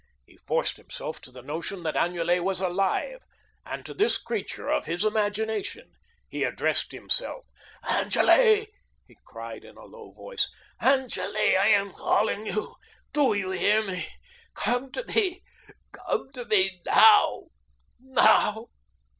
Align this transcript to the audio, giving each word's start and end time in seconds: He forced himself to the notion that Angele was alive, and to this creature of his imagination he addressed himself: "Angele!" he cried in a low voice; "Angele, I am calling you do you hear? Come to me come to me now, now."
He 0.25 0.35
forced 0.35 0.77
himself 0.77 1.21
to 1.21 1.31
the 1.31 1.43
notion 1.43 1.83
that 1.83 1.95
Angele 1.95 2.41
was 2.43 2.59
alive, 2.59 3.21
and 3.63 3.85
to 3.85 3.93
this 3.93 4.17
creature 4.17 4.67
of 4.67 4.85
his 4.85 5.05
imagination 5.05 5.91
he 6.27 6.43
addressed 6.43 6.91
himself: 6.91 7.45
"Angele!" 7.87 8.65
he 9.05 9.15
cried 9.27 9.63
in 9.63 9.77
a 9.77 9.85
low 9.85 10.11
voice; 10.11 10.49
"Angele, 10.79 11.37
I 11.55 11.67
am 11.75 11.91
calling 11.93 12.47
you 12.47 12.73
do 13.13 13.35
you 13.35 13.51
hear? 13.51 13.95
Come 14.55 14.91
to 14.93 15.03
me 15.03 15.43
come 15.91 16.31
to 16.31 16.45
me 16.45 16.81
now, 16.83 17.49
now." 17.99 18.69